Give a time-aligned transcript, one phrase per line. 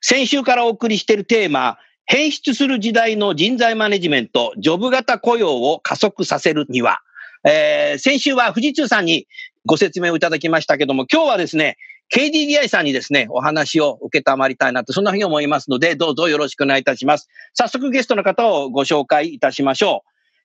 [0.00, 1.78] 先週からお送りしているテーマ
[2.12, 7.02] 変質する時代の人材マネジメント、ジョブ型雇用を加速させるには、
[7.44, 9.28] えー、先週は富士通さんに
[9.64, 11.76] ご説明をいただきましたけども、今日はですね、
[12.12, 17.28] KDDI さんにですね、お話を受けたまりたいなと、そんなふうに思いますので、どうぞよろしくお願いいたします。
[17.54, 20.02] 早速ゲストの方をご紹介いたしましょ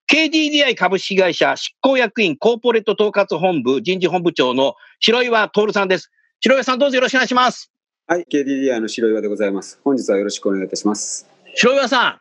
[0.08, 0.14] う。
[0.14, 6.12] KDDI 株式会社執行役員コーポレート統括本部人事本部長の白岩徹さんです。
[6.42, 7.72] 白岩さんどうぞよろしくお願いします。
[8.08, 9.80] はい、KDDI の白岩でございます。
[9.84, 11.25] 本日はよろしくお願いいたします。
[11.56, 12.20] 白岩さん、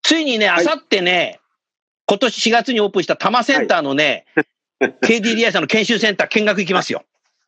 [0.00, 1.40] ついにね、あさってね、
[2.06, 4.26] 今年4月にオープンした多摩センターのね、
[4.80, 7.02] はい、 KDDI さんの研修センター見学行きますよ。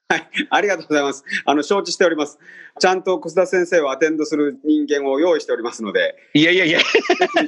[0.08, 1.22] はい、ありがとうございます。
[1.44, 2.40] あの、承知しております。
[2.80, 6.16] ちゃんと小田先生をアテンドする人間を用意しておりますので。
[6.34, 6.80] いやいやいや、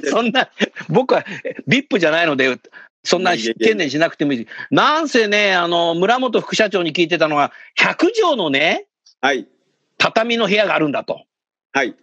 [0.09, 0.49] そんな、
[0.87, 1.25] 僕は
[1.67, 2.57] VIP じゃないので、
[3.03, 4.47] そんな懸念しなくてもいい。
[4.71, 8.85] なんせね、あの、村本副社長に聞いてたのは、100畳のね、
[9.19, 9.47] はい。
[10.03, 11.23] 畳の部屋があるんだと。
[11.71, 11.95] はい。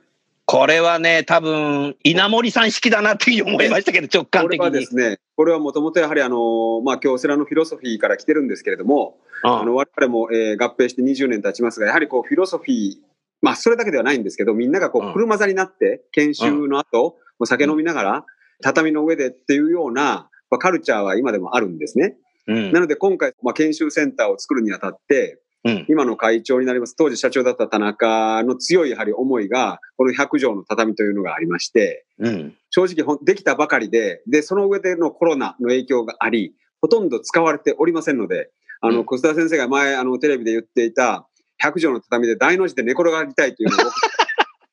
[0.47, 4.59] これはね、多分、稲森さん式だなっていう思いましたけど、直感的に。
[4.59, 12.95] これはですね、これはもともとやはりあの、まあ、京セラのフィロソフィーから来てるんですけれども、あの、我々も、えー、合併して20年経ちますが、やはりこう、フィロソフィー、
[13.43, 18.25] まあ、それだけではないんですけど、みんながこう、車座になって、研修の後、お酒飲みながら、
[18.63, 22.17] 畳の上でっていうような、まあ、カルチャーは今でもあるんですね。
[22.47, 38.51] うん、なので今回、まあ、研修センターを作るにあたって、うん、今の会長になります、当時社長だった田中の強いやはり思いが、この100畳の畳というのがありまして、うん、正直できたばかりで、で、その上でのコロナの影響があり、ほとんど使われておりませんので、
[38.81, 41.27] あの、小田先生が前、あの、テレビで言っていた、
[41.63, 43.85] 100畳の畳で大の字で寝転がりたいというのをあ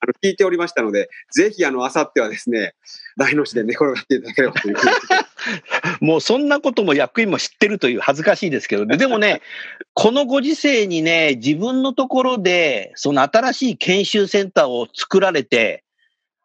[0.08, 2.74] の聞いておりましたので、ぜひ、あの、あさってはですね、
[3.18, 4.92] 大の字で寝転がっていただければというふうに。
[6.02, 9.42] もうそんなことも役員も知ってるという恥ずかしいですけど、ね、でもね、
[9.94, 15.84] このご時世にね、自分のところで、その新しい研修センターを作られて、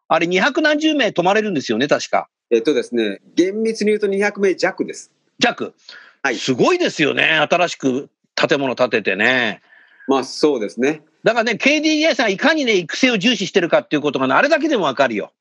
[0.07, 2.29] あれ200何十名泊まれるんですよね、確か。
[2.51, 5.11] えっとですね、厳密に言うと200名弱です。
[5.39, 5.73] 弱。
[6.21, 6.35] はい。
[6.35, 9.61] すごいですよね、新しく建物建ててね。
[10.07, 11.01] まあそうですね。
[11.23, 15.31] だからね、KDDI さんいかにね、育成を重視してるかっていうことがね、あれだけでもわかるよ。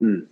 [0.00, 0.26] うん。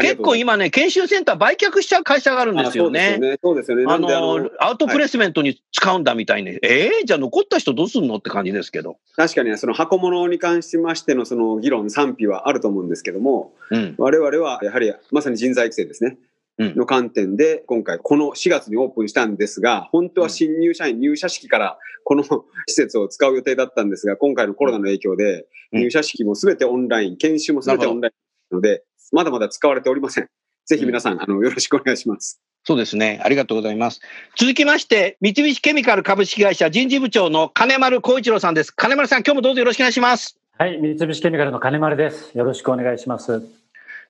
[0.00, 3.38] 結構今ね、研修センター売却しちゃう会社があるんですよね。
[3.42, 3.84] そうですよね。
[3.86, 8.96] あの、アウトプレスメントに使うんだみたいに、はい、ええー、じゃあ残った人どうすんのって感じですけど。
[9.16, 16.16] 確かに、その箱物に関しましてのその議論、賛否はあると思うんですけども、うん、我々はやはりまさに人材育成ですね。
[16.58, 22.24] の観点で、今回この4月にオープンしたんですが、本当は新入社員入社式からこの
[22.66, 28.14] 施設を使う予定だったんですが、今回のコロナの影響で、入社式もすべてオンライン、研修もすべてオンライン
[28.50, 30.28] なので、まだまだ使われておりません。
[30.66, 32.40] ぜひ皆さん、あの、よろしくお願いします。
[32.64, 33.20] そうですね。
[33.24, 34.00] ありがとうございます。
[34.36, 38.70] 続きまして、三菱ケミカル株式会社人事部長の金丸光一郎さんです。
[38.70, 40.38] 金丸さん、今日もどうぞよろしくお願いします。
[40.58, 42.36] はい、三菱ケミカルの金丸です。
[42.38, 43.61] よろしくお願いします。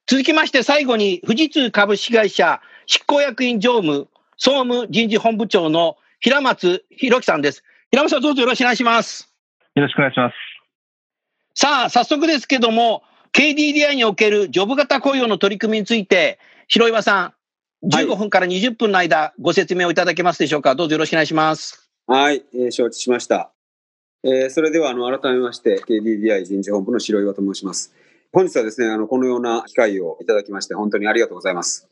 [0.06, 7.62] 続きまして、最後に、富士通株式会社執行役員常務総務人事本部長の平松博樹さんです。
[7.90, 9.32] 平松さん、どうぞよろしくお願いします。
[9.74, 10.34] よろしくお願いします。
[11.54, 17.34] さあ、早速ですけども、KDDI におけるジョブ型雇用の取り組みについて、広岩さ
[17.84, 20.74] ん、15分から20分の間、ご説明をいただけますでしょうか？
[20.74, 21.88] どうぞよろしくお願いします。
[22.06, 23.52] はい、えー、承知しました。
[24.24, 27.94] えー、それでは、あの、改めまして、KDDI 人事本部の白岩と申します。
[28.34, 31.90] 本日はですね、あの、このような機会をいただきまして、本当にありがとうございます。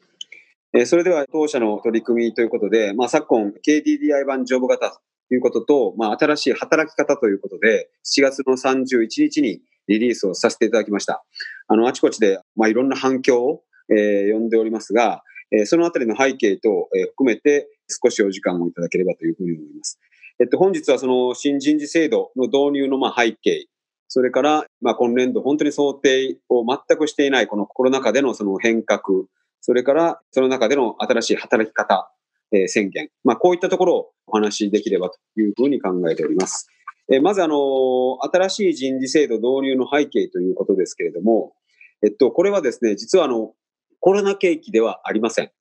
[0.73, 11.23] えー、それでは、当社の取り組みということで、まあ、昨今、KDDI 版ジョブ型ということと、まあ、新しい働き方ということで、7月の31日にリリースをさせていただきました。
[11.69, 15.23] あの、あちこちで、まあ、いろんな反響を、えー、呼んでおりますが、
[15.53, 20.01] えー、そのあたりの背景と、えー、含めて少しお時間をいただければというふうに思います。
[20.41, 23.67] えっと、本日はその新人事制度の導入のまあ背景、
[24.13, 29.01] それから、まあ、今年度本当に想定を全くしていないこのコロナ禍でのその変革、
[29.61, 32.13] それからその中での新しい働き方、
[32.53, 33.09] えー、宣言。
[33.23, 36.67] まあ、こういったところをお話しできればというふうに考えております。
[37.13, 41.53] えー、まず、あの、新しい人事制度導入の背景ということですけれども、
[42.03, 43.53] えっと、これはですね、実はあの、
[44.01, 45.53] コロナ景気ではありません。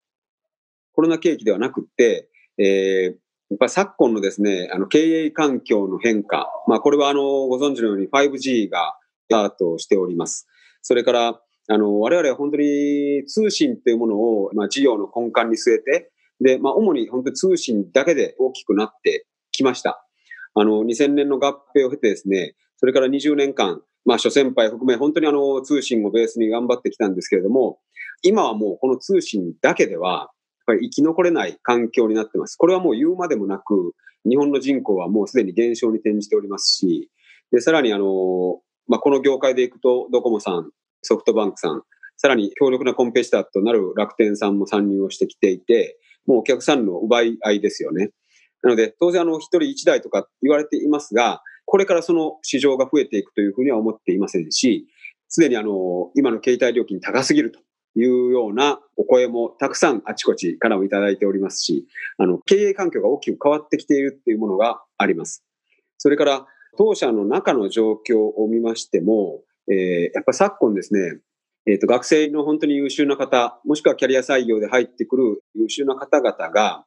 [0.94, 3.16] コロナ景気ではなくて、えー、
[3.50, 6.48] やっぱ昨今のですね、あの、経営環境の変化。
[6.68, 10.48] まあ、これはあの、ご存知のように 5G がスタートしております。
[10.84, 11.42] それから、
[11.72, 20.06] あの、我々は本当に通信っていうものを、まあ、事業の根幹に据えて、で、まあ、主に本当に通信だけで大きくなってきました。
[20.54, 27.80] あの、2000年の合併を経てですね、それから20年間、まあ、諸先輩含め、本当にあの、通信をベースに頑張ってきたんですけれども、
[28.22, 30.30] 今はもうこの通信だけでは、
[30.70, 32.56] ぱり生き残れない環境になってます。
[32.56, 33.94] これはもう言うまでもなく、
[34.28, 37.10] 日本の人口はもうすでに減少に転じておりますし、
[37.52, 40.70] で、さらにあの、まあ、この業界でいくと、ドコモさん、
[41.02, 41.82] ソフトバンクさん、
[42.18, 48.12] さらに強力なコンペティターとなる楽天さんも参入をしてきていて、もうお客さんの奪い合いですよね。
[48.62, 54.88] なので、当然あの、一人一台とか言われていますが、これからその市場が増えていくというふうには思っていませんし、
[55.30, 57.60] すでにあの、今の携帯料金高すぎると
[58.00, 61.88] いうようなお声もたくさんあちこちからもいただいておりますし、
[62.18, 65.44] あの、経営環境が大きく変わってきているっていうものがあります。
[65.98, 66.48] それから、
[66.78, 71.20] 当社の中の状況を見ましても、えー、やっぱ昨今ですね、
[71.68, 76.86] えっ、ー、と、学生の本当に優秀な方、もしくはキャリア採用で入ってくる優秀な方々が、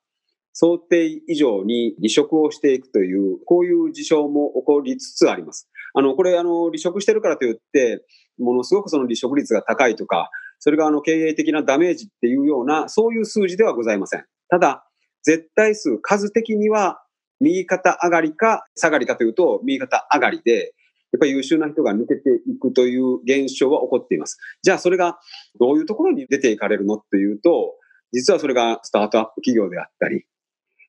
[0.55, 5.69] 想定以上に離職をしていくという、こういう事象も起こりつつあります。
[5.94, 8.05] あの、これ、あの、離職してるからといって、
[8.38, 10.31] ものすごくその離職率が高いとか、
[10.64, 14.25] それがあの、経営的なダメージっていうような、そういう数字ではございません。
[14.49, 14.87] ただ、
[15.25, 17.03] 絶対数、数的には、
[17.41, 20.73] 右肩上がりか下がりかというと、右肩上がりで、
[21.11, 24.38] やっぱり優秀な人が抜けていくという現象は起こっています。
[24.62, 25.19] じゃあそれが
[25.59, 27.75] どういうところに出ていかれるのっていうと、
[28.12, 30.26] 実はそれがスタートアップ企業であったり、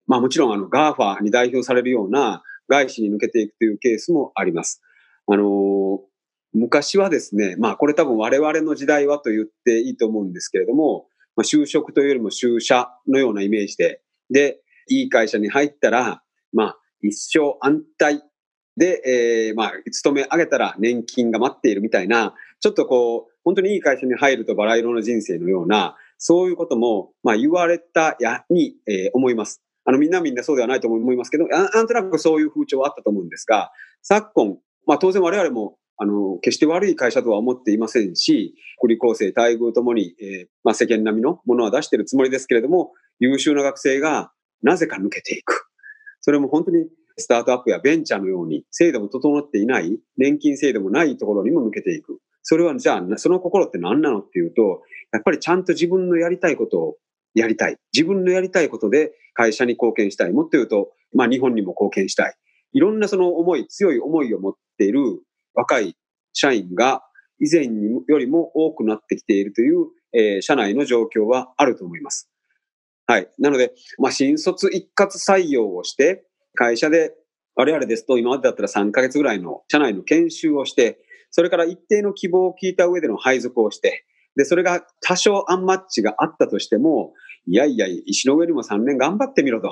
[0.05, 4.83] まあもちろんあの GAFA に代表されるような外資に抜けていくというケースもあります。
[5.25, 5.99] あのー、
[6.53, 16.21] 昔はですね、まあこれ多分我々の時代はと言っていいと思うんですけれども、まあ、就職というよりも就社のようなイメージで、で、いい会社に入ったら、
[16.51, 18.23] まあ一生安泰
[18.77, 29.61] で、えー、まあ、勤め上げたら年金が待っているみたいな、ちょっとこう、本当にいい会社に入るとバラ色の人生のような、そういうことも、まあ、言われたやに、えー、思います。
[29.85, 33.71] あの、みんなみんなそうではないと思いますけど、なんとなくそういう風潮はあったと思うんですが、
[34.01, 34.57] 昨今、
[34.87, 44.31] まあ、当然我々も、あの、決して悪い会社とは思っていませんし、福利厚生、待遇ともに、えー、まあ、世間並みのものは出しているつもりですけれども、優秀な学生が
[44.61, 45.67] なぜか抜けていく。
[46.21, 46.87] それも本当に
[47.17, 52.19] スタートアップやベンチャーのように制度も整っていない、年金制度もないところにも向けていく。
[52.41, 54.81] それはじゃあ、その心って何なのっていうと、
[55.11, 56.97] やっぱりちゃんと自分のやりたいことを
[57.35, 57.77] やりたい。
[57.93, 60.31] 自分のやりたいことで会社に貢献したい。
[60.31, 62.35] もっと言うと、まあ日本にも貢献したい。
[62.73, 64.99] いろんなその思い、強い思いを持っている
[65.53, 65.95] 若い
[66.33, 67.03] 社員が
[67.39, 72.29] 以前よりも多くなってきているという、えー、社内の状況はあると思います。
[73.05, 73.29] はい。
[73.37, 77.13] なので、まあ新卒一括採用をして、会社で、
[77.55, 84.05] 我々ですと今までだったら3ヶ月ぐらいの社内の研修をして、それから一定の希望を聞いた上での配属をして、
[84.35, 87.13] で、それが多少アンマッチがあったとしても、
[87.45, 89.69] いやいや、石の上にも3年頑張ってみろと。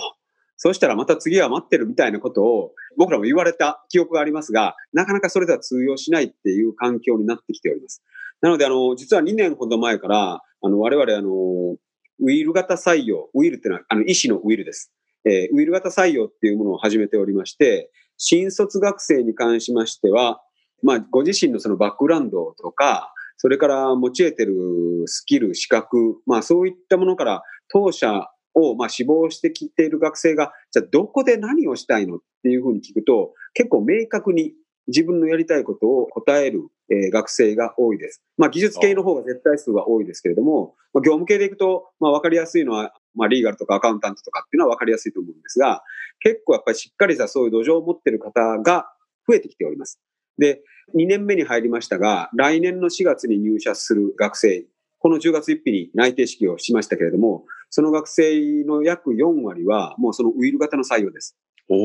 [0.64, 8.04] そうしたらまた次は待ってるみたいなことを僕らも言われた記憶がありますが、なかなかそれでは通用しないっていう環境になってきております。
[8.42, 14.94] なので、あの、実は2年ほど前から、あの、我々、あの、ウィール型採用、ウィールっていうのは、あの、医師のウィールです。
[15.26, 20.44] えー、ウィル型採用っていうものを始めておりまして、新卒学生に関しましては、
[20.84, 24.54] まあ、ご自身のそのバックグラウンドとか、それから持ち得てる
[25.08, 34.54] スキル、資格、まあそういったものから当社をまあ志望してきている学生が、じゃあどこで何をしたいのっていうふうに聞くと、結構明確に
[34.88, 38.22] 自分のやりたいことを答える、えー、学生が多いです。
[38.38, 45.84] まあ技術系の方が絶対数は多いですけれども、まあ、業務系でいくと、まあわかりやすいのはまあ、リーガルとかアカウンタントとかっていうのは分かりやすいと思うんですが、
[46.20, 48.88] 結構やっぱりしっかりしたそういう土壌を持っている方が
[49.28, 50.00] 増えてきております。
[50.38, 50.62] で、
[50.96, 54.66] 2年目に入りましたが、来年の4月に入社する学生、
[55.00, 61.36] この10月1日に内定式をしましたけれども、その学生の約4割はもうそのウィル型の採用です。
[61.70, 61.76] お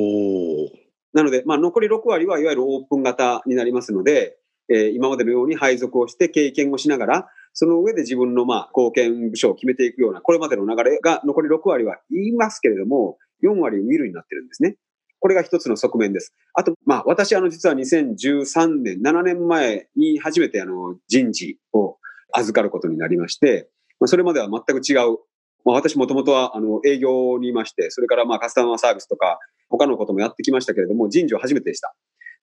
[1.14, 4.36] なので、まあ、残り6割はいわゆるオープン型になりますので、
[4.68, 14.76] えー、今までのように配属をして経験をしながら、その上で自分のまあ貢献部署を決めていくような、これまでの流れが残り6割は言いますけれども、4割ウィルになってるんですね。
[15.20, 16.34] これが一つの側面です。
[16.54, 21.96] あと、まあ、私、あの、実は2013年、7年前に初めて、あの、人事を
[22.34, 25.18] 預かることになりまして、まあ、それまでは全く違う、
[25.66, 31.92] まあ、私もともとはあの営業にいまして、それからまあカスタマーサービスとか他のこともやってきましたけれども、人事は初めてでした。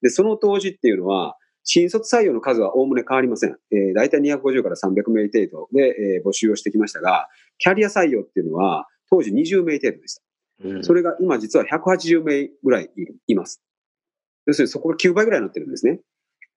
[0.01, 3.55] で、その当時っていうのは、新卒採用の数はおおむね変わりません。
[3.71, 10.21] えー、大体250から300名程度で、えー、募集をしてきましたが、キャリア採用っていうのは当時20名程度でした。
[10.65, 12.89] うん、それが今実は180名ぐらい
[13.27, 13.61] います。
[14.45, 16.01] 要するにそこが9倍ぐらいになってるんですね。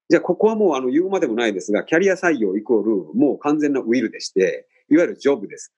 [0.09, 5.73] じゃあここはもうあの言うまでもないですが、キャリア採用イコールもう完全なウィルでして、いわゆるジョブです。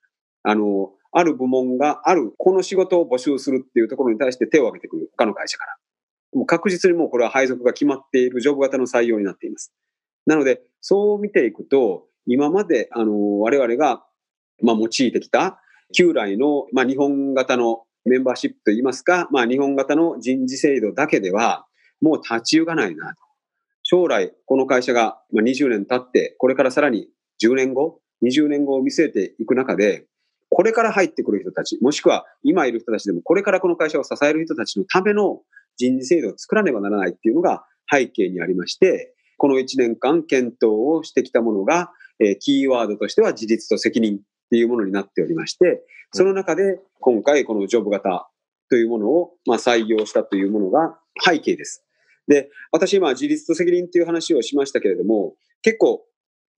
[0.48, 5.76] あの、ある部門がある、この仕事を募集するっていうところに対して手を挙げてくる他の会社から。
[6.32, 9.74] もう確実にもうこれは配属が決まっているジョブ型の採用になっています。
[10.24, 14.04] なので、そう見ていくと、今まで、あの、我々が、
[14.62, 15.60] まあ、用いてきた、
[15.94, 21.66] 旧来の、まあ、日本型のメンバーシップといいますか、まあ、日本型の人事制度だけでは、
[22.00, 23.16] もう立ち行かないなと。
[23.82, 27.08] 将来、この会社が20年経って、これからさらに
[27.42, 30.06] 10年後、20年後を見据えていく中で、
[30.50, 35.42] これから入ってくる人たち、もしくは今いる人たちでも、これからこの会社を支える人たちのための
[35.76, 44.18] 人事制度を作らねばならないっていうのが背景にありまして、この1年間検討をしてきたものが、えー、キーワードとしては自立と責任っ
[44.50, 48.28] ていうものになっておりまして、その中で今回このジョブ型
[48.70, 51.84] というものを、まあ、採用したというものが背景です。
[52.26, 56.04] で、私今自立と責任という話をしましたけれども、結構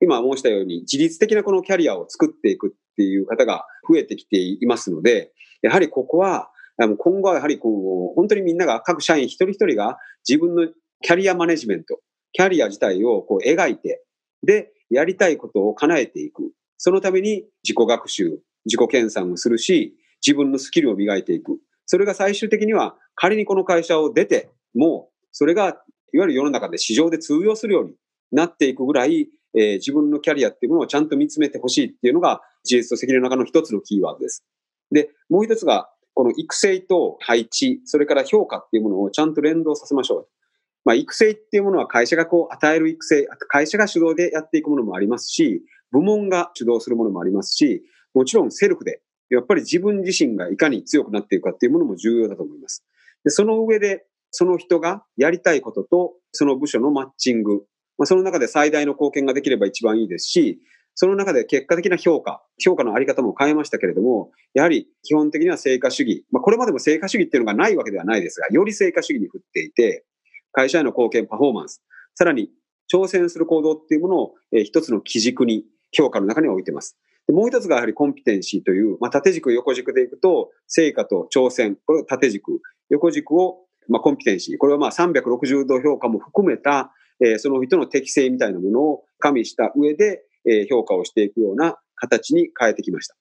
[0.00, 6.50] 今申したように自律的なこのキャリアを作っていくていう方が増えてきていますので、やはりここは、
[6.98, 9.96] 今後はやはりこう、本当にみんなが、各社員一人一人が
[10.28, 10.68] 自分の
[11.00, 12.00] キャリアマネジメント、
[12.32, 14.04] キャリア自体をこう描いて、
[14.42, 16.52] で、やりたいことを叶えていく。
[16.76, 19.94] そのために自己学習、自己研鑽をするし、
[20.26, 21.58] 自分のスキルを磨いていく。
[21.86, 25.68] それが最終的には仮にこの会社を出ても、それが
[26.12, 27.94] いわゆる世の中で市場で通用するように
[28.32, 34.44] なっていくぐらい、えー、自分のキャリアっていうものをちゃんと見つめてほしいっていうのが自立と責任の中の一つのキーワードです。
[34.90, 40.28] で、もう一つが、この育成と配置、それから評価っていうものをちゃんと連動させましょう。
[40.84, 47.82] まあ、育成っていうものは会社がこう与える育成、会社が主導でやっていくものもありますし、部門が主導するものもありますし、
[48.14, 52.84] もちろんセルフで、やっぱり自分自身がいかに強くなっていくかっていうものも重要だと思います。
[53.24, 57.64] で、その上で、その人がやりたいことと、その部署のマッチング、
[58.00, 60.58] まあ、その中で最大の貢献ができれば一番いいですし、
[60.94, 66.24] その中で結果的な評価、評価のあり方も変えましたけれども、やはり基本的には成果主義。
[66.30, 70.06] まあ、これまでも成果主義っていうのがないわけではないですが、より成果主義に振っていて、
[70.52, 71.82] 会社への貢献、パフォーマンス、
[72.14, 72.48] さらに
[72.90, 76.96] 挑戦する行動っていうものを、えー、一つの基軸に、評価の中に置いてます。
[77.26, 93.16] でもう一つがやはりコンピテンシーという、まあ、縦軸、横軸でいくと、成果と挑戦、これを縦軸、横軸を、まあ、コンピテンシー、これはまあ360度評価も含めた、えー、その人の適性みたいなものを加味した上で、えー、評価をしていくような形に変えてきました。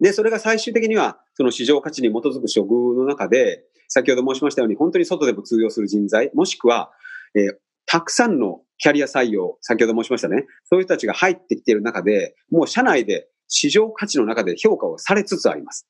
[0.00, 6.90] で、それが最終的には、その市場価値に基づく処遇の中で、先ほど申しましたように、本当に外でも通用する人材、もしくは、
[7.34, 7.54] えー、
[7.86, 10.46] たくさんのキャリア採用、先ほど申しましたね。
[10.64, 15.86] そういう人たちが入ってきている中で、もう社内で市場価値の中で評価をされつつあります。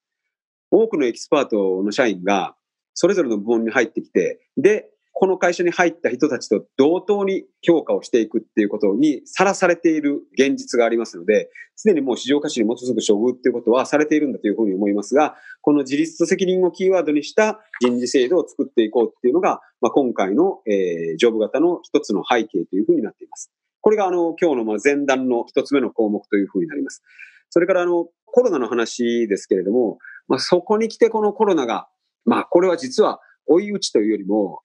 [0.71, 2.57] 多くのエキスパートの社員が、
[2.95, 23.53] それぞれの部門に入ってきて、で、この会社に入った人たちと同等に評価をしていくっていうことにさらされている現実がありますので、すでにもう市場価値に基づく処遇っていうことはされているんだというふうに思いますが、この自立と責任をキーワードにした人事制度を作っていこうっていうのが、まあ、今回の、えー、ジョブ型の一つの背景というふうになっています。
[23.81, 27.03] これがあの、今日のまあ前段の一つ目の項目というふうになります。
[27.51, 31.87] それからあの、コロナの話ですけれども、まあ、そこに来てこのコロナが、
[32.25, 34.63] まあ、これは実は追い打ちというよりも、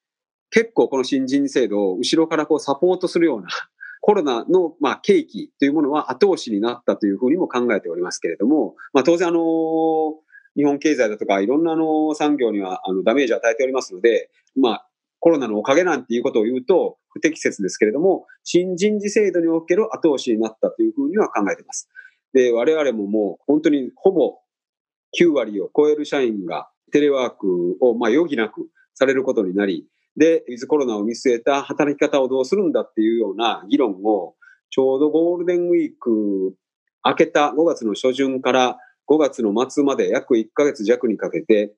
[0.51, 3.47] 結構この新人制度を後ろからこうサポートするような
[4.01, 9.39] コロナの、まあ、契機というものは後押しになったというふうにも考えておりますけれども、まあ、当然あの、
[10.55, 14.89] 日本経済だとかいろんなの産業にはあのダメージを与えておりますので、まあ、
[15.19, 21.89] コロナのおかげなんていうことを言うと不適切ですけれども、新人事制度における後押しになったというふうには考えています。
[22.33, 24.37] で、我々ももう本当にほぼ
[25.19, 29.87] 9割を超える社員がテレワークをまあ余儀なくされることになり、
[30.17, 34.35] で、ウィズコロナを見据えた働き方をどうするんだっていうような議論を、
[34.69, 36.55] ちょうどゴールデンウィーク
[37.05, 38.77] 明けた5月の初旬から
[39.09, 41.73] 5月の末まで約1ヶ月弱にかけて、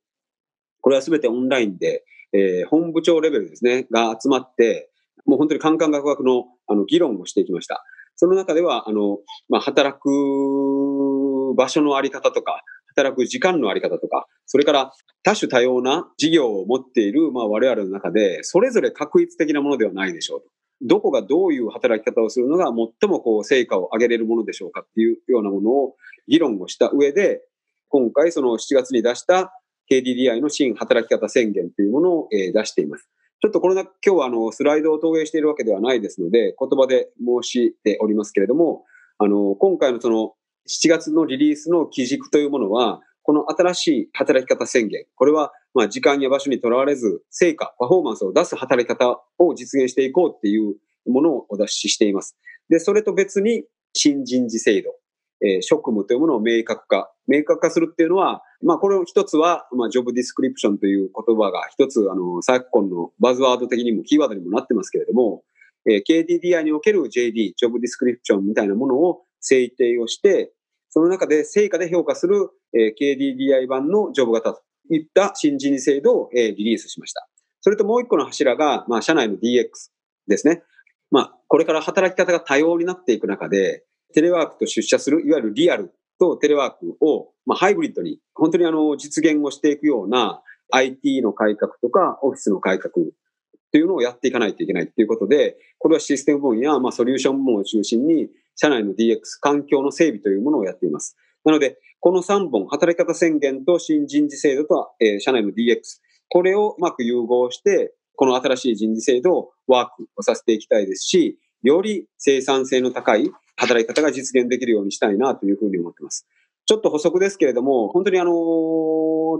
[0.81, 4.89] これは全てオンラインで、えー、本部長レベルですね、が集まって、
[5.25, 7.83] もう本当にカンカンガクガクのあの議論をしていきました。
[8.15, 9.19] その中では、あの、
[9.49, 12.63] まあ、働く場所のあり方とか、
[12.95, 14.91] 働く時間のあり方とか、それから
[15.23, 20.47] 多種多様な事業を持っている、まあ、我々の中で、それぞれ確一的なものではないでしょうと。
[20.83, 25.95] どこがどういう働き方をするのが最もこう成果を上げれるものでしょうかっていうようなものを
[26.27, 27.41] 議論をした上で、
[27.89, 29.53] 今回その7月に出した
[29.91, 33.07] KDDI の新働き方宣言というものを、出しています。
[33.41, 38.85] ちょっとこれだ今日はあのスライドを投影しているわけではないですので、言葉で申しておりますけれども、
[39.17, 40.33] あの、今回のその
[40.67, 50.75] 7月のリリースの基軸というものは、この新しい働き方宣言、これはまあ時間や場所にとらわれず、成果、パフォーマンスを出す働き方を実現していこうっていう
[51.07, 52.37] ものをお出ししています。
[52.69, 53.63] で、それと別に
[53.93, 54.91] 新人事制度、
[55.43, 57.11] えー、職務というものを明確化。
[57.27, 65.43] 明確化するっていうのは、まあこれを一つは、まあジョブディスクリプションという言葉が一つ、あの、昨今のバズワード的にもキーワードにもなってますけれども、
[65.89, 70.53] えー、KDDI における JD、ジョブディスクリプションみたいなものを制定をして、
[70.89, 77.27] その中で成果で評価する、え、KDDI 版のジョブ型といった新人制度を、え、リリースしました。
[77.61, 79.69] それともう一個の柱が、まあ社内の DX
[80.27, 80.63] ですね。
[81.11, 83.83] まあ、これから働き方が多様になっていく中で、
[84.13, 92.93] テレワークと出社する、いわゆるリアルとテレワークを、まあ、ハイブリッドに、本当にあの、実現をしていくような IT の改革とか、オフィスの改革
[93.71, 101.15] っていうのをやっていかないといけないっていうことで、これはシステム分野、まあ、ソリューション部門を中心に、社内の DX、環境の整備というものをやっています。
[101.45, 105.79] なので、この3本、働き方宣言と新人事制度と、えー、社内の DX、
[106.27, 116.27] これをうまく融合して、この新しい人事制度をワークをさせていきたいですし、より生産性の高い働き方が実現できるようにしたいなというふうに思っています。
[116.65, 118.31] ちょっと補足ですけれども、本当にあの、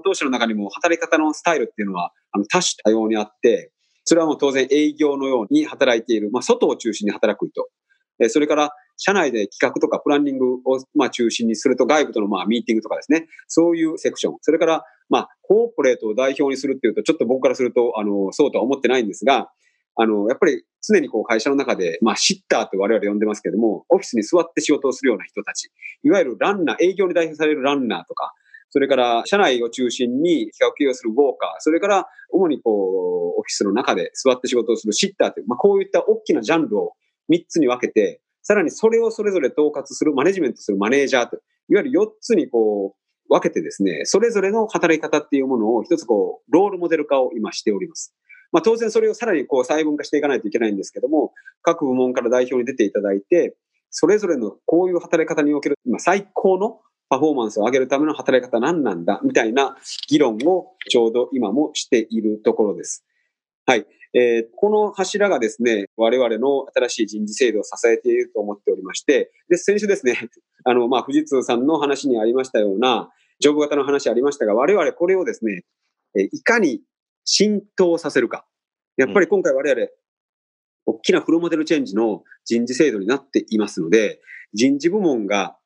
[0.04, 3.72] 当社の中にも働き方のスタイルっていうのは、あの、多種多様にあって、
[4.12, 7.70] それはもう当然営業のように働いている、まあ、外を中心に働く人。
[8.28, 13.28] それから、社内で企画とかプランニングを、まあ、中心にすると外部との、まあ、ミーティングとかですね。
[13.48, 14.38] そういうセクション。
[14.42, 19.50] それから、まあ、コーポレートを代表にするっていうと、ちょっと僕からすると、あの、そうとは思ってないんですが、
[19.96, 25.72] あの、やっぱり常にこう会社の中で、まあ、シッターと我々呼んでますけども、オフィスに座って仕事をするような人たち、
[26.04, 28.34] いわゆるランナー、営業に代表されるランナーとか、
[28.72, 32.72] それから社内を中心に企画経営をするウォーカー、それから主にこ
[33.38, 36.94] う、オフィスの中で座って仕事をするシッターという、まあ、こういった大きなジャンルを
[37.32, 41.38] 3つに分けて、さらにそれをそれぞれ統括する、マネジメントするマネージャーと、
[41.70, 43.02] いわゆる4つにこう、
[43.34, 48.14] 分けてですね、それぞれの働き方っていうものを一つこう、ロールモデル化を今しております。
[48.52, 51.32] まあ当然それをさらにこう細分化していかないといけないんですけども、
[51.62, 53.56] 各部門から代表に出ていただいて、
[53.90, 56.82] それぞれのこういう働き方における、今最高の
[57.12, 59.76] パフォーマンスを上げるための働き方何なんだ、みたいな
[60.08, 63.04] 議論をちょうど今もしているところです。
[63.66, 63.86] はい。
[64.14, 70.30] えー、この柱がですね、我々の新しい人事制度を支えていると思っておりまして、で、先週ですね、
[70.64, 75.66] あの、まあ、富士通さんの話にありましたような、ジョブ型の話ありましたが、我々これをですね、
[76.18, 76.82] えいかに
[77.26, 78.46] 浸透させるか。
[78.96, 79.88] やっぱり今回我々、
[80.86, 84.22] 大きなフルモデルチェンジの人事制度になっていますので、
[84.54, 85.58] 人事部門が、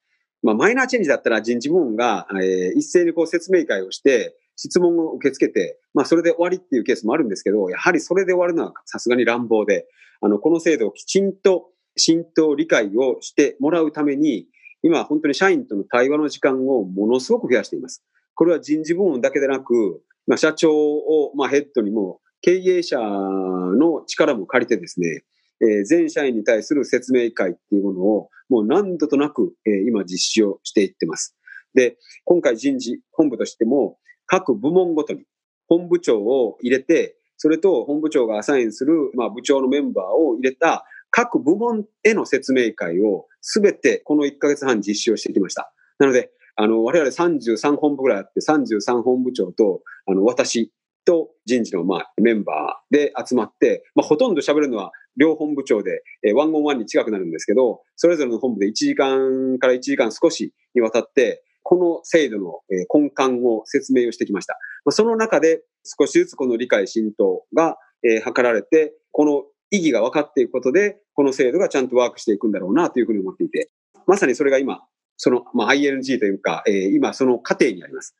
[0.46, 9.88] まあ、マイナーチェンジだったら人事部門が、えー、一斉にこう説明会をして、質問を受け付けて、まあ、それで終わりっていうケースもあるんですけど、やはりそれで終わるのはさすがに乱暴で、
[10.22, 14.46] あの、この制度をきちんと浸透理解をしてもらうために、
[14.84, 18.04] 今本当に社員との対話の時間をものすごく増やしています。
[18.36, 25.24] これは人事部門だけでなく、まあ、社長を、まあ、ヘッドにも、経営者の力も借りてですね、
[25.62, 31.36] えー、全社員に対する説明会っていうものを、もう何度となく、えー、今実施をしていってます。
[31.74, 35.24] で、今回人事本部としても、各部門ごとに
[35.68, 45.74] 本部長を入れて、それと本部長がアサインする、まあ、部長のメンバーを入れた各部門への説明会をすべてこの1ヶ月半実施をしてきました。
[46.00, 50.72] なので、あの、我々33本部ぐらいあって、33本部長と、あの、私
[51.04, 62.62] と人事の、まあ、メンバーで集まって、まあ、ほとんど喋るのは両本部長で、えー、ワンオンワンに近くなるんですけど、それぞれの本部で1時間から1時間少しにわたって、この制度の
[62.94, 64.58] 根幹を説明をしてきました。
[64.90, 73.72] その中で少しずつこの理解浸透が図られて、この意義が分かっていくことで、この制度がちゃんとワークしていくんだろうなというふうに思っていて、
[74.06, 74.82] まさにそれが今、
[75.18, 78.16] その、まあ、ING というか、えー、今その過程にあります。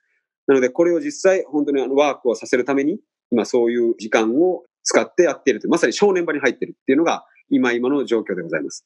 [0.48, 3.00] なので、これを実際、本当にあのワークをさせるために、
[3.32, 8.86] 今そういう時間を使ってやっているという、まさに正念場に入っているっていうのが、今今の状況でございます。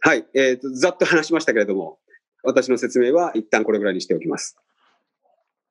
[0.00, 0.24] はい。
[0.34, 1.98] えっ、ー、と、ざっと話しましたけれども、
[2.42, 4.56] 私の説明は一旦これぐらいにしておきます。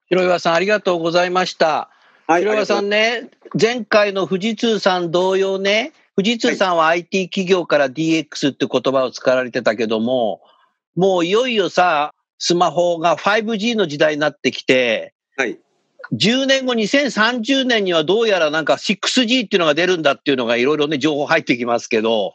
[0.07, 1.89] 広岩さん、ありがとうございました。
[2.27, 10.41] はい、広岩さんね、前回の富士通さん同様ね、富士通さんは IT 企業から DX って言葉を使われてたけども、
[10.95, 15.59] もういよいよさ、スマホが 5G の時代になってきて、はい。
[16.13, 22.33] 10年後、2030年にはどうやらなんか 6G っていうのが出るんだっていうのがいろいろね、情報入ってきますけど、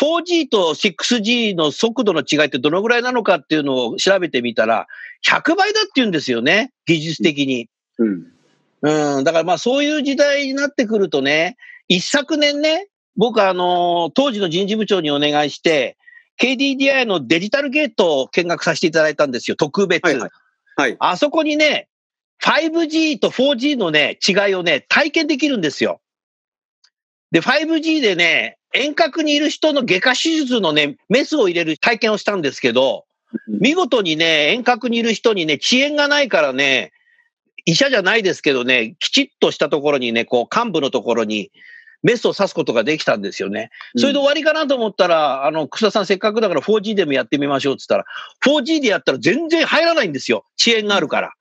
[0.00, 4.86] 4G と 6G の速度の違いってどのぐらいなのかっていうのを調べてみたら、
[5.26, 7.68] 100倍だって言うんですよね、技術的に。
[7.98, 8.26] うん。
[8.82, 11.56] うん、だからまあそういう時代になってくるとね、
[11.88, 15.96] 一昨年ね、僕あの、当時の人事部長にお願いして、
[16.40, 20.04] KDDI のデジタルゲートを見学させていただいたんですよ、特別。
[20.04, 20.30] はい、はい、
[20.76, 20.96] はい。
[20.98, 21.88] あそこにね、
[22.42, 26.00] 5G と 4G のね、違いをね、体験できるんですよ。
[27.30, 33.04] で、5G でね、遠隔にいる人の外科手術のね、メスを入れる体験をしたんですけど、
[33.46, 36.92] 見事にね、遠隔にいる人にね、遅延がないからね、
[37.64, 41.52] 医者じゃないですけどね、きちっとしたところにね、こう、幹部のところに
[42.02, 43.70] メスを刺すことができたんですよね。
[43.96, 48.04] それで終わりかなと思ったら、あの、草さんせっかくだから 4G でもやってみましょうって言ったら、
[48.44, 50.44] 4G でやったら全然入らないんですよ。
[50.60, 51.32] 遅延があるから。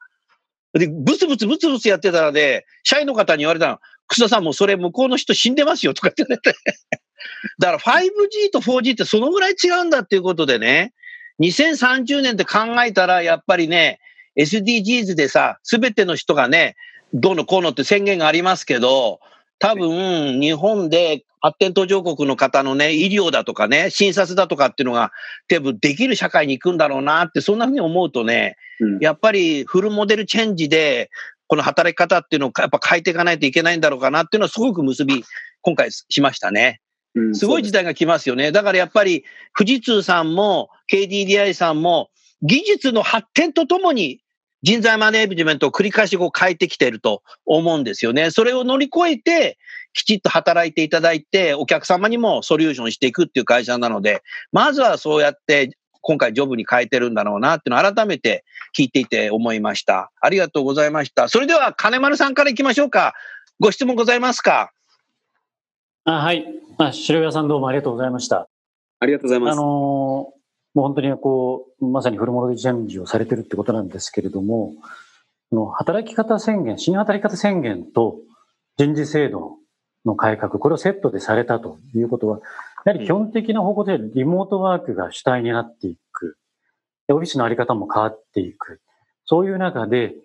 [0.74, 6.60] で、ブツブツブツブツやってたらね、社員の方に言われたの、草さんもそれ向こうの人死んでますよとかって言ってて。
[7.60, 10.94] だから 5G と 4G ってそのぐらい違うんだっていうことでね、
[11.42, 14.00] 2030年って考えたらやっぱりね、
[14.38, 16.76] SDGs でさ、すべての人がね、
[17.14, 19.20] どうのこうのって宣言がありますけど、
[19.60, 25.12] 多分、日本で発展途上国の方のね、医療だとかね、診察だとかっていうのが、
[25.48, 31.10] 多分できる社会に行くんだろうなって、そんなふうに思うとね、うん、やっぱりフルモデルチェンジで、
[31.48, 35.24] この働き方っていうのをやっぱ変えていかないといけないんだろうかなっていうのはすごく結び、
[35.62, 36.80] 今回しましたね。
[37.34, 38.52] すごい時代が来ますよね。
[38.52, 39.26] だからやっぱり
[39.58, 42.10] 富士通さんも KDDI さんも
[42.42, 44.22] 技術の発展とともに
[44.64, 48.32] 人材マネージメントを繰り返しこう変えてきていると思うんですよね。
[48.32, 49.58] それを乗り越えて
[49.94, 54.22] きちっと働いていただいてお客様にもソリューションしていくっていう会社なので、
[54.52, 58.44] まずはそうやって今回ジョブに変えてるんだろうなっていうのを改めて
[58.78, 60.12] 聞いていて思いました。
[60.22, 61.28] ありがとうございました。
[61.28, 63.14] それでは金丸さんから行きましょうか。
[63.60, 64.72] ご質問ございますか？
[66.06, 66.46] あはい。
[66.78, 68.48] あ、白岩さんどうもありがとうございました。
[69.00, 69.54] ありがとうございます。
[69.54, 70.41] あのー、
[70.74, 74.74] もう本当にこう、まさにフルモデルチェンジをされてるってことなんですけれども、
[75.52, 78.20] の働き方宣言、新働き方宣言と
[78.78, 79.58] 人事制度
[80.06, 82.40] の改革、これをセットでされたということは、
[82.86, 86.38] やはり基本的な方向でリモートワークが主体になっていく。
[87.10, 88.80] オフィスのあり方も変わっていく。
[89.26, 90.16] そういう中で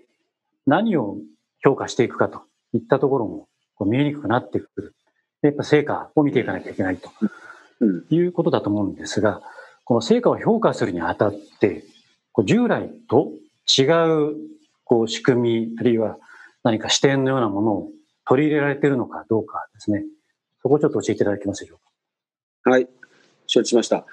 [0.66, 1.16] 何を
[1.62, 3.48] 評価していくかといったところも
[3.84, 4.94] 見えにくくなってくる。
[5.42, 7.10] やっぱ成果を見ていかなきゃいけないと
[8.10, 9.42] いうことだと思うんですが、
[9.86, 11.84] この成果を評価するにあたって、
[12.44, 13.30] 従来と
[13.78, 14.36] 違う
[14.82, 16.18] こう仕組み、あるいは
[16.64, 17.88] 何か視点のようなものを
[18.26, 20.04] 取り入れられているのかどうかですね。
[20.60, 22.70] そこをちょっと教えていただけますでしょうか。
[22.70, 22.88] はい。
[23.46, 24.04] 承知しました。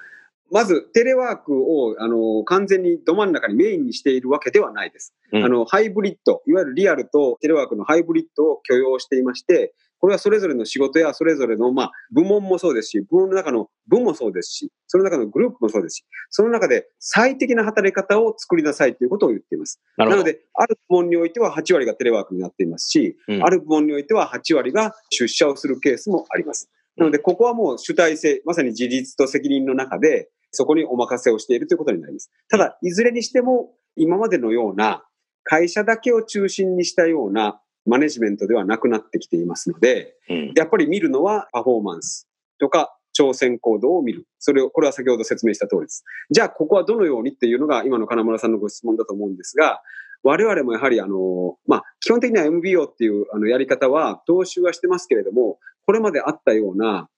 [0.52, 5.12] まず、テレワークを、あの、完全にど真ん中にメインにしているわけではないです。
[5.32, 19.80] うん、あの、ハイブリッド、いわゆるリアルとテレワークのハイブリッドを許容していまして、これはそれぞれの仕事やそれぞれの、まあ、部門もそうですし、部門の中の部もそうですし、その中のグループもそうですし、その中で最適な働き方を作りなさいということを言っています。
[19.96, 26.70] なので、ある部門においては8割がテレワークになっていますし、うん、ある部門においては8割が出社をするケースもあります。
[26.98, 32.30] なので、ここはもう主体性、まさに自立と責任の中で、そこにお任せをしているということになります。
[32.50, 35.02] ただ、いずれにしても、今までのような
[35.44, 44.26] 会社だけを中心にしたようなマネジメントではなくなってきていますので、うん、やっぱり見るのはパフォーマンスとか挑戦行動を見る。
[44.38, 46.04] それを、これは先ほど説明した通りです。
[46.30, 49.80] じゃあ、ここはどのようにっていうのが今の金村さんのご質問だと思うんですが、
[50.24, 57.08] 我々もやはりあの、まあ、基本的には MBO っていうあのやり方は踏襲はしてますけれども、これまであったような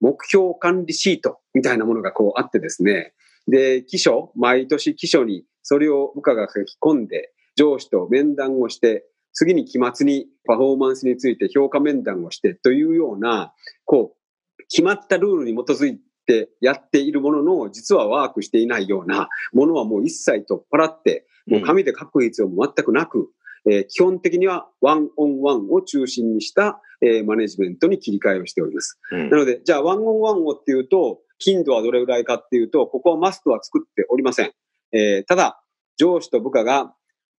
[0.00, 3.14] 目標管理シートみたいなものがこうあってですね、
[3.46, 9.06] で、記書、毎年記書にそれを部下が書き込んで、上司と面談をして、
[9.38, 13.52] 次に期末にパフォーマンスについて評価面談をしてというような、
[13.84, 23.28] こう、決まったルールに基づいてやっているものの、実はワークしていないようなものはもう一切取っ払って、もう紙で書く必要も全くなく、
[23.70, 28.98] えー、基本的にはワンオンワンを中心にした、えー、マネジメントに切り替えをしております。
[29.12, 34.52] うん、なので、じゃあワンオンワンをっていうと、頻度はどれぐらいかっていうと、ここはマストは作っておりません。
[34.92, 35.62] えー、ただ、
[35.96, 36.94] 上司と部下が、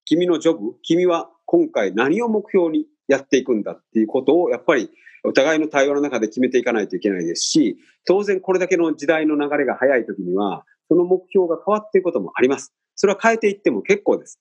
[0.10, 4.90] 君のジョブ、君は今回何を目標にやっていくんだっていうことを、やっぱり
[5.24, 12.74] お互いの対話の中で決めていかないといけないですし、当然これだけの時代の流れが早い時には、その目標が変わっていくこともあります。
[12.96, 14.40] それは変えていっても結構です。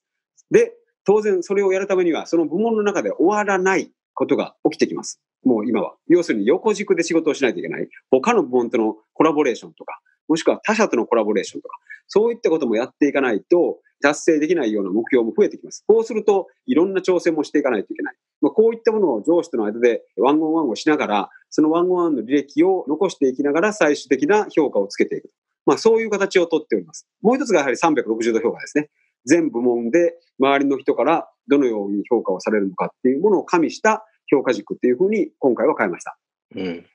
[0.50, 0.72] で、
[1.04, 5.20] 当然それをやるためには、その部門の中で終わらないことが起きてきます。
[5.44, 5.96] もう今は。
[6.06, 7.86] 要するに横軸で仕事をしないといけない。
[8.10, 11.76] 他の部門とのコラボレーションとか、もしくは他社とのコラボレーションとか、
[12.08, 15.84] そういったこともやっていかないと、達成できないような目標も増えてきます。
[15.86, 18.16] こうすると、いろんな挑戦もしていかないといけない。
[18.40, 25.30] まあ、こういったものを上司との間でワンオンワンをしながら、そのワンオンワンの履歴を残していきながら最終的な評価をつけていく。
[25.66, 27.06] まあそういう形をとっております。
[27.20, 28.88] もう一つがやはり360度評価ですね。
[29.26, 36.18] 全部門で周りの人からどのように評価をされるのかっていうものを加味した評価軸っていうふうに今回は変えました。
[36.56, 36.86] うん。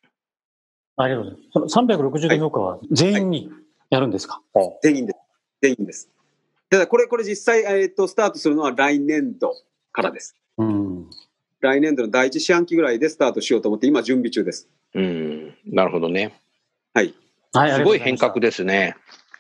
[0.96, 1.74] ありがとうございます。
[1.74, 3.50] その360度評価は全員に
[3.90, 4.42] やるんですか、
[4.82, 5.20] 全員です。
[5.62, 6.10] 全員です。
[6.70, 9.54] ただこれ、これ実際、えっ、ー、と、スタートするのは来年度
[9.92, 10.36] からです。
[10.58, 11.10] うん。
[11.62, 14.68] 来年度の第一四半期ぐらいでスタートしようと思って、今準備中です。
[14.96, 15.56] うん。
[15.66, 16.34] なるほどね。
[16.94, 17.14] はい。
[17.54, 18.96] はい、すごい変革ですね。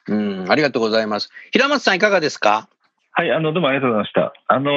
[0.07, 1.31] うん、ありがとうございます。
[1.51, 2.69] 平松さんいかがですか？
[3.11, 4.33] はい、あの、どうもありがとうございました。
[4.47, 4.71] あの、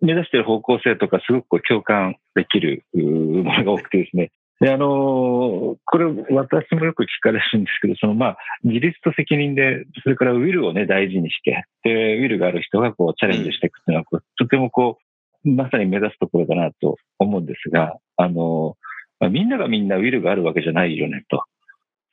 [0.00, 4.30] 目指している方向性とか、すごく共感できるものが多くてですね。
[4.60, 14.98] で、あの、これ、私もよく聞かれるんですけど、その、まあ、自立と責任で、それからウィルをね、大事にして、で、ウィルがある人が、こう、チャレンジしていくっていうのは、こうとてもこ
[15.44, 18.76] う、まさに目指すところだなと思うんですが、あの、
[19.20, 21.42] まあ、みんながみんなウィルがあるわけじゃないよね、と。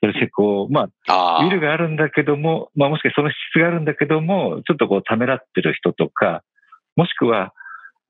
[0.00, 6.42] それでこう、まあ、ウィルがあるんだけども、まあもしかしてその質があるんだけども、ちょっとこうためらってる人とか、
[6.94, 7.52] もしくは、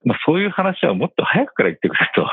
[0.05, 2.27] まあそういう話はもっと早くから言ってくれと。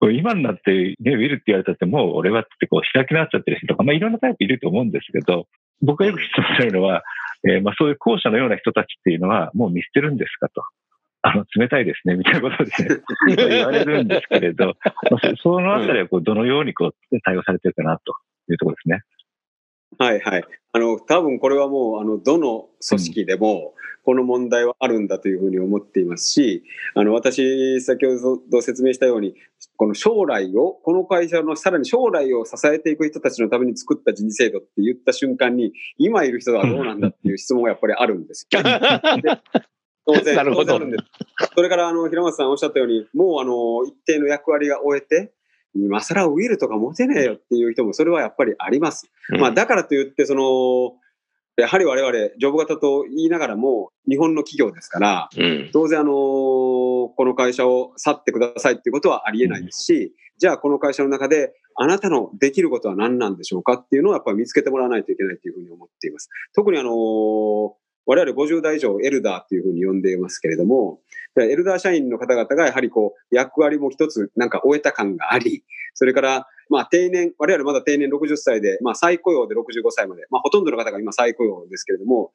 [0.00, 5.46] 今になって、ね、ウィルって言われたってもう俺はってこう開き直っちゃってる人とか、まあいろんなタイプいると思うんですけど、
[5.82, 7.02] 僕がよく質問されるのは、
[7.48, 10.62] えー、まあそういう後者のような人たちっていうのはもう見捨てるんですかと。
[11.22, 12.72] あの、冷たいですね、みたいなことで、
[13.36, 14.76] 言われるんですけれど、
[15.10, 18.14] まあ、そのあたりはこうどのようにこう対応されてるかなと
[18.50, 19.00] いうところですね。
[19.96, 20.44] はいはい。
[20.72, 23.74] あの、多分これはもう、あの、どの組織でも、
[24.04, 29.34] この問題はあるんだというふうに思っていますし、あの、私、先ほど説明したように、
[29.76, 38.60] この将来を、この会社のさらに将来を支えていく人たちのために作った人事制度って言った瞬間に、今いる人はどうなんだっていう質問がやっぱりあるんですよ、
[40.06, 41.04] 当然、当然あるんです。
[41.54, 45.34] それから、あの、平松さんおっしゃったように、もう、あの、一定の役割が終えて、
[45.84, 49.10] 今更ウィルとか持てねえよっていう人もそれはやっぱりあります。
[49.30, 50.96] うん、まあだからといって、その、
[51.60, 66.28] やはり我々、ジョブ型と言いながらも、日本の企業ですから、うん、当然あのこの会社を去ってくださいっていうことはありえないですし、うん、じゃあこの会社の中で、あなたのできることは何なんでしょうかっていうのをやっぱり見つけてもらわないといけないというふうに思っています。
[66.54, 66.90] 特にあの
[68.08, 70.98] 我々50代以上エルダーっていうふうに呼んでいますけれども、
[71.36, 82.32] エルダー社員の方々がやはりこう、役割も一つなんか終えた感があり、それから、まあ定年、我々まだ定年60歳で、まあ再雇用で65歳まで、まあほとんどの方が今再雇用ですけれども、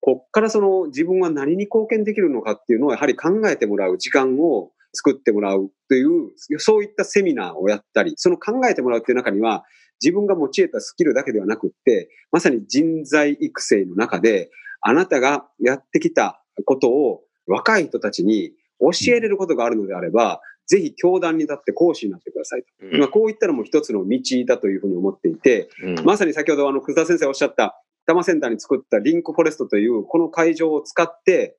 [0.00, 9.64] こっからその自分は何に貢献できるのかっていうのをやはり考えてもらう時間を作ってもらうという、そういったセミナーをやったり、その考えてもらうっていう中には、
[10.00, 22.68] 自分が用いたスキルだけではなくって、まさに人材育成の中で、あなたがやってきたことを若い人たちに教えれることがあるのであれば、ぜひ教団に立って講師になってくださいと。
[22.82, 31.56] うん、まあ、こういったのも一つの道だというふうに思っていて、うん、まさに先ほどあの、久田先生おっしゃった、多摩センターに作ったリンクフォレストというこの会場を使って、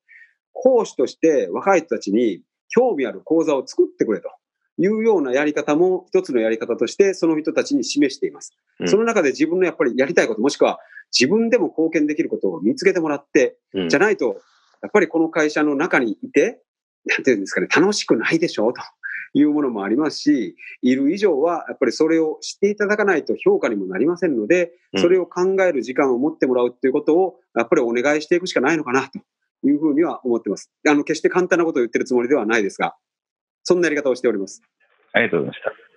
[0.54, 4.30] 講師として若い人たちに興味ある講座を作ってくれと
[4.78, 8.54] いうようなやり方も一つのやり方としてその人たちに示しています。
[8.80, 10.80] うん、その中で自分のやっぱりやりたいこと、もしくは
[11.18, 13.58] 自分でも貢献できることを見つけてもらって、
[13.90, 14.42] じゃないと、
[14.82, 16.62] やっぱりこの会社の中にいて、
[17.06, 18.82] なんていうんですかね、楽しくないでしょうと
[19.34, 29.20] いうものもありますし、いる以上は、やっぱりそれを知っていただかないと評価にもなりませんので、それを考える時間を持ってもらうっていうことを、やっぱりお願いしていくしかないのかな、と
[29.68, 30.72] いうふうには思ってます。
[30.88, 32.96] あの、決して簡単なことを言ってるつもりではないですが、
[33.64, 34.62] そんなやり方をしております。
[35.14, 35.90] ありがとうございました。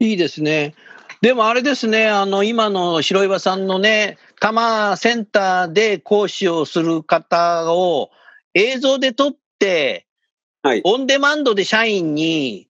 [0.00, 0.74] いいですね。
[1.20, 8.10] でもあれですね、あの、今の白岩さんのね、多摩センターで講師をする方を
[8.54, 10.06] 映像で撮って、
[10.62, 12.68] はい、オンデマンドで社員に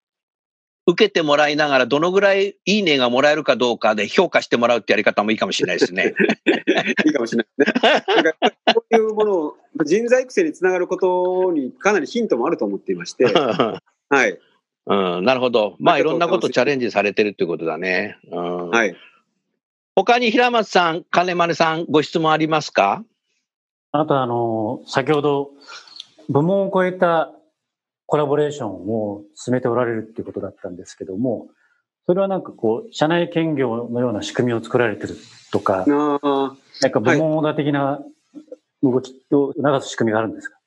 [0.86, 6.14] 受けてもらいながら、どのぐらいいいねがもらえるかどうかで評価してもらうってやり方もいいかもしれないですね。
[7.04, 8.32] いいかもしれないですね。
[8.74, 13.26] こういうものを、人材育成につながることにかなりヒントもあると思っていまして、
[14.08, 14.38] はい。
[14.88, 15.76] うん、なるほど。
[15.78, 18.16] まあ、いろんなことチャレンジされてるっていうことだね。
[18.30, 18.96] うん、はい。
[19.94, 23.04] 他に平松さん、金丸さん、ご質問ありますか？
[23.92, 25.50] あと、あの、先ほど、
[26.28, 27.32] 部門を超えた
[28.06, 31.48] コラボレーションを進めておられるっていうことだったんですけども、
[32.06, 35.16] それはなんかこう、社内兼業のような仕組みを作られてる
[35.52, 36.20] とか、なん
[36.92, 38.00] か部門オーダー的な
[38.82, 40.57] 動きを促す仕組みがあるんですか、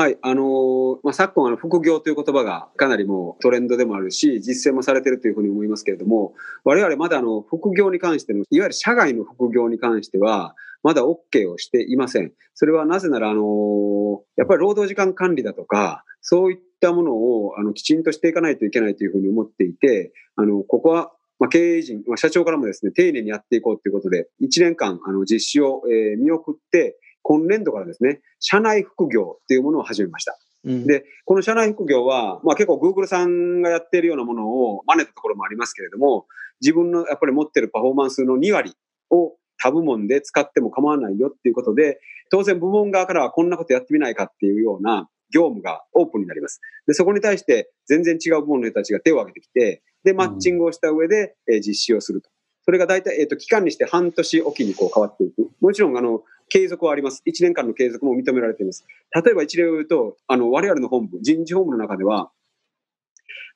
[0.00, 6.32] はい、あのー、まあ、昨今、あの、副業という言葉がかなりもうトレンドでもあるし、実践もされてるというふうに思いますけれども、
[6.64, 12.32] 我々まだあの、副業に関しての、いわゆる社外の副業に関しては、まだ OK をしていません。
[12.54, 30.38] それはなぜなら、あのー、やっぱり労働時間管理だとか、そういっったものを、あの、きちんとしていかないといけないというふうに思っていて、あの、ここは、まあ、経営陣、まあ、社長からもですね、丁寧にやっていこうということで、1年間、あの、実施を、えー、見送って、今年度からですね、社内副業っていうものを始めました。
[30.64, 36.26] うん、で、この社内副業は、まあ結構 Google さんがやっているようなものを真似たところもありますけれども、
[36.60, 38.74] 自分のやっぱり持ってるパフォーマンスの2割
[39.10, 46.60] を他部門で使っても構わないよっていうことで、当然部門側からはこんなことやってみないかっていうような業務がオープンになります。
[46.86, 52.30] で、そこに対して全然違う部門の人たちが手を挙げてきて、で、マッチングをした上で、えー、実施をすると。
[52.64, 55.50] それが大体、えっ、ー、と、期間にして半年おきにこう変わっていく。
[55.60, 57.22] もちろん、あの、継続はあります。
[57.26, 58.84] 1年間の継続も認められています。
[59.24, 62.30] 例えば一例を言うと、あの、我々の本部、人事本部の中では、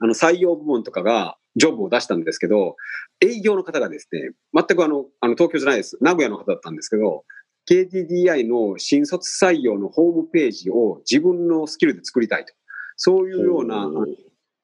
[0.00, 2.76] あの、採用部門とかが、ジョブを出したんですけど、
[3.20, 5.98] 営業の方がですね、全くあの、あの、東京じゃないです。
[6.00, 7.24] 名古屋の方だったんですけど、
[7.70, 12.52] KDDI の新卒採用のホームページを自分のスキルで作りたいと。
[12.96, 13.88] そういうような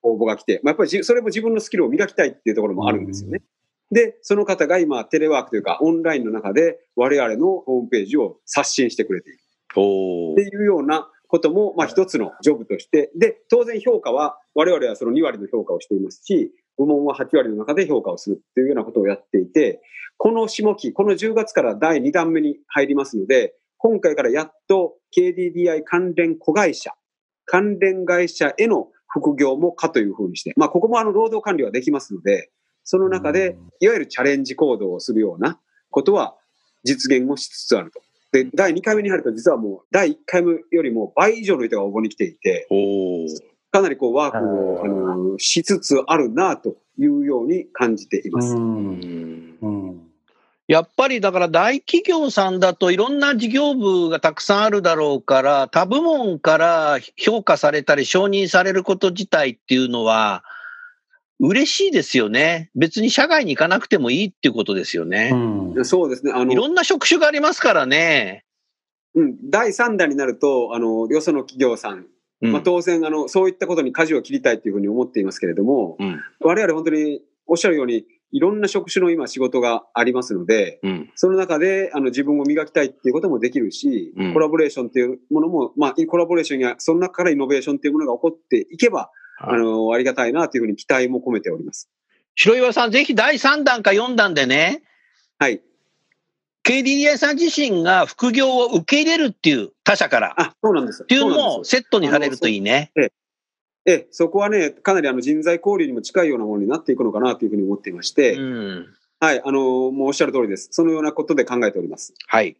[0.03, 3.43] 応募が来て、まあ、やっぱりそれも自分のスキルを磨きたいっていうところもあるんですよね。
[3.91, 9.39] で、その方が今、テレワークというか、オンラインの中で我々のホームページを刷新してくれている。
[10.33, 19.81] っていうようなことも、まあ一つのジョブとして、で、当然評価は、我々はその2割の評価をしていますし、部門は8割の中で評価をするっていうようなことをやっていて、
[20.17, 26.93] この下期、この10月から第2弾目に入りますので、今回からやっと KDDI 関連子会社、
[27.47, 32.51] 関連会社への副業もかというふうにして、まあここもあの労働管理はできますので、
[32.85, 35.59] その中で、いわゆるチャレンジ行動をするような
[35.91, 36.37] ことは
[36.85, 38.01] 実現をしつつあると。
[38.33, 42.69] で、第2回目に入ると実はもう第1回目よりも倍以上の人が応募に来ていて、
[43.71, 48.57] かなりこうワークをあのしつつあるなというように感じています。
[50.69, 60.45] やっぱりだから大企業さんだといろんな事業部がたくさんあるだろうから、他部門から評価されたり承認されること自体っていうのは、
[61.41, 62.71] 嬉しいですよね。
[62.75, 65.31] 別に社外に行かなくてもいいっていうことですよね。
[65.33, 66.33] うん、そうですね。
[66.35, 68.45] あの、いろんな職種がありますからね。
[69.15, 72.07] うん、第3弾になると、あの、よその企業さん、
[72.43, 91.89] うん、まあ、当然、あの、そういったことに舵を切りたいというふうに思っていますけれども、うん、我々本当におっしゃるように、いろんな職種の今仕事がありますので、うん、その中であの自分を磨きたいっていうこともできるし、コラボレーションっていうものも、まあ、コラボレーションや、その中からイノベーションっていうものが起こっていけば、あの、ありがたいなというふうに期待も込めております。
[92.37, 94.83] 白岩さん、ぜひ第3弾か4弾でね、
[95.39, 95.63] はい。
[96.65, 100.35] KDDI さん自身が副業を受け入れるっていう他社から。
[100.37, 101.03] あ、そうなんです。
[101.03, 102.93] っていうのもセットにされるといいね。
[102.97, 103.13] ええ。
[103.87, 108.87] ええ、そこはね、かなりあの人材交流にも近いようなものになっていくのかなというふうに思っていまして、うん、
[109.21, 110.69] はい、あの、もうおっしゃる通りです。
[110.71, 112.13] そのようなことで考えております。
[112.27, 112.57] はい。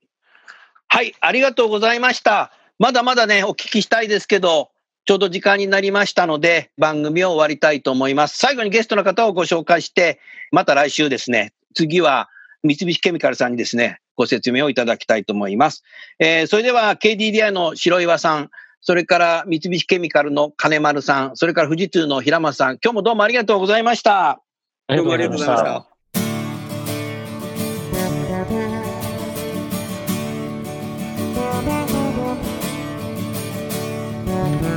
[0.89, 2.53] はい、ありがとうございました。
[2.79, 4.71] まだまだね、お聞きしたいですけど、
[5.11, 8.39] ちょうど時間になりましたので、番組を終わりたいと思います。
[8.39, 10.21] 最後にゲストの方をご紹介して、
[10.53, 12.29] また来週ですね、次は
[12.63, 15.83] 三菱ケミカルさんにですね、ご説明をいただきたいと思います。
[16.21, 18.51] えー、それでは KDDI の白岩さん、
[18.83, 24.41] それから三菱ケミカルの金丸さん、それから富士通の平松さん、今日もどうもありがとうございました。
[24.87, 25.65] どうもありがとうございまし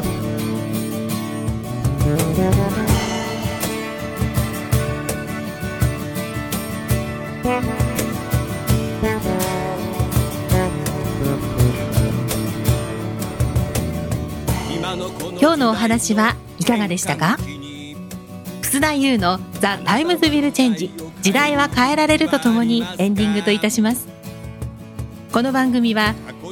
[0.04, 0.12] た。
[2.36, 2.50] 今
[15.52, 17.38] 日のお話はいかがでしたか？
[18.63, 20.91] 楠田祐の「The Times Will Change。
[21.22, 24.08] 時代は変えられる」とともにエンディングといたします。
[25.32, 26.15] この番組は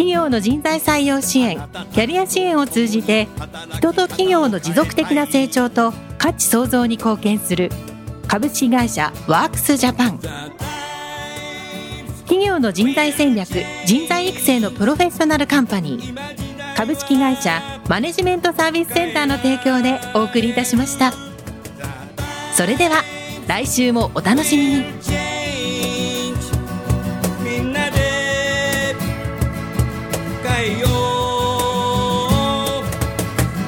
[0.00, 1.58] 企業の人材採用支援
[1.92, 3.28] キャリア支援を通じて
[3.74, 7.70] 人と企業の持続的な成長と価値創造に貢献する
[8.26, 10.18] 株式会社ワークスジャパン。
[12.20, 13.50] 企業の人材戦略
[13.84, 16.76] 人材育成のプロフェッショナルカンパニー。
[16.76, 21.12] 株式会社マネジメントサービスセンターの提供でお送りいたしました。
[22.54, 23.02] それでは
[23.46, 25.39] 来週もお楽しみに。
[30.62, 30.86] えよ。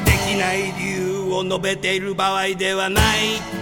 [0.05, 3.62] できない理由を述べている場合ではない。